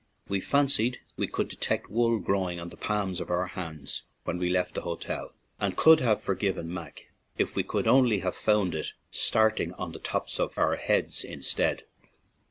We 0.27 0.39
fancied 0.39 0.97
we 1.15 1.27
could 1.27 1.47
de 1.47 1.55
tect 1.57 1.87
wool 1.87 2.17
growing 2.17 2.59
on 2.59 2.69
the 2.69 2.75
palms 2.75 3.21
of 3.21 3.29
our 3.29 3.45
hands 3.45 4.01
when 4.23 4.39
we 4.39 4.49
left 4.49 4.73
the 4.73 4.81
hotel, 4.81 5.33
and 5.59 5.77
could 5.77 5.99
have 5.99 6.19
forgiven 6.19 6.73
"Mac" 6.73 7.11
if 7.37 7.55
we 7.55 7.61
could 7.61 7.87
only 7.87 8.21
have 8.21 8.35
found 8.35 8.73
it 8.73 8.93
starting 9.11 9.73
on 9.73 9.91
the 9.91 9.99
tops 9.99 10.39
of 10.39 10.57
our 10.57 10.75
heads 10.75 11.23
instead. 11.23 11.83